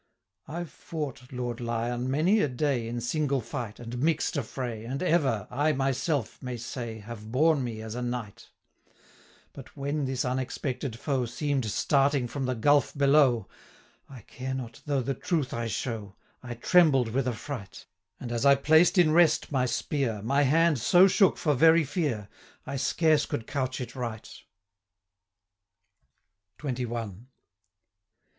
I've 0.47 0.71
fought, 0.71 1.31
Lord 1.31 1.59
Lion, 1.61 2.09
many 2.09 2.39
a 2.39 2.47
day, 2.47 2.85
410 2.89 2.95
In 2.95 3.01
single 3.01 3.39
fight, 3.39 3.79
and 3.79 3.99
mix'd 3.99 4.35
affray, 4.35 4.83
And 4.83 5.03
ever, 5.03 5.47
I 5.51 5.73
myself 5.73 6.41
may 6.41 6.57
say, 6.57 6.97
Have 6.97 7.31
borne 7.31 7.63
me 7.63 7.83
as 7.83 7.93
a 7.93 8.01
knight; 8.01 8.49
But 9.53 9.77
when 9.77 10.05
this 10.05 10.25
unexpected 10.25 10.97
foe 10.97 11.27
Seem'd 11.27 11.65
starting 11.65 12.27
from 12.27 12.45
the 12.47 12.55
gulf 12.55 12.97
below, 12.97 13.47
415 14.07 14.15
I 14.17 14.21
care 14.23 14.55
not 14.55 14.81
though 14.87 15.03
the 15.03 15.13
truth 15.13 15.53
I 15.53 15.67
show, 15.67 16.15
I 16.41 16.55
trembled 16.55 17.09
with 17.09 17.27
affright; 17.27 17.85
And 18.19 18.31
as 18.31 18.43
I 18.43 18.55
placed 18.55 18.97
in 18.97 19.11
rest 19.11 19.51
my 19.51 19.67
spear, 19.67 20.23
My 20.23 20.41
hand 20.41 20.79
so 20.79 21.07
shook 21.07 21.37
for 21.37 21.53
very 21.53 21.83
fear, 21.83 22.27
I 22.65 22.75
scarce 22.75 23.27
could 23.27 23.45
couch 23.45 23.79
it 23.79 23.95
right. 23.95 24.27
420 26.57 26.85
XXI. 26.87 27.25